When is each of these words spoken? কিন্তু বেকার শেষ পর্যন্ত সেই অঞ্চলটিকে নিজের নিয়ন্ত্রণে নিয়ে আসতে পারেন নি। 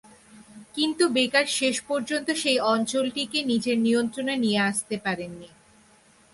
কিন্তু 0.75 1.03
বেকার 1.09 1.45
শেষ 1.51 1.75
পর্যন্ত 1.81 2.27
সেই 2.33 2.59
অঞ্চলটিকে 2.73 3.39
নিজের 3.43 3.77
নিয়ন্ত্রণে 3.77 4.35
নিয়ে 4.37 4.59
আসতে 4.61 4.95
পারেন 4.97 5.31
নি। 5.31 5.49